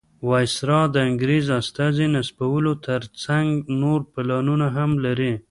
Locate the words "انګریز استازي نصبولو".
1.09-2.71